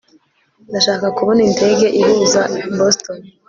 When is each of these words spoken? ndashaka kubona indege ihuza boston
ndashaka 0.69 1.07
kubona 1.17 1.41
indege 1.47 1.85
ihuza 2.01 2.41
boston 2.77 3.19